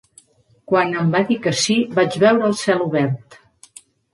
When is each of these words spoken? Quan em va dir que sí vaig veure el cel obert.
Quan 0.71 0.95
em 1.01 1.11
va 1.17 1.21
dir 1.31 1.37
que 1.43 1.53
sí 1.65 1.77
vaig 1.99 2.17
veure 2.25 2.49
el 2.51 2.59
cel 2.63 2.85
obert. 2.87 3.41